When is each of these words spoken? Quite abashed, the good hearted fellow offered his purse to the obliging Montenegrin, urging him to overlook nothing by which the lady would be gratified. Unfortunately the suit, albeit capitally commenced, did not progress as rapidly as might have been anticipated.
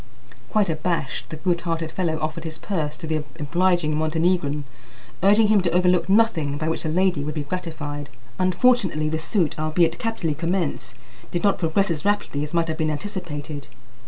Quite 0.49 0.67
abashed, 0.67 1.29
the 1.29 1.35
good 1.35 1.61
hearted 1.61 1.91
fellow 1.91 2.17
offered 2.19 2.43
his 2.43 2.57
purse 2.57 2.97
to 2.97 3.05
the 3.05 3.17
obliging 3.39 3.95
Montenegrin, 3.95 4.63
urging 5.21 5.49
him 5.49 5.61
to 5.61 5.69
overlook 5.69 6.09
nothing 6.09 6.57
by 6.57 6.69
which 6.69 6.81
the 6.81 6.89
lady 6.89 7.23
would 7.23 7.35
be 7.35 7.43
gratified. 7.43 8.09
Unfortunately 8.39 9.09
the 9.09 9.19
suit, 9.19 9.53
albeit 9.59 9.99
capitally 9.99 10.33
commenced, 10.33 10.95
did 11.29 11.43
not 11.43 11.59
progress 11.59 11.91
as 11.91 12.03
rapidly 12.03 12.41
as 12.43 12.51
might 12.51 12.67
have 12.67 12.77
been 12.79 12.89
anticipated. 12.89 13.67